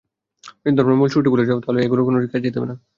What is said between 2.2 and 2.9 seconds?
কাজে দেবে না।